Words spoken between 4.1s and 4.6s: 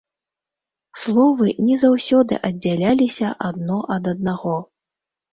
аднаго.